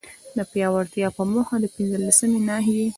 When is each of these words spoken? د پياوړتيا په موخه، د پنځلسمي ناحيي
د 0.37 0.39
پياوړتيا 0.51 1.07
په 1.17 1.23
موخه، 1.31 1.55
د 1.59 1.65
پنځلسمي 1.75 2.39
ناحيي 2.49 2.87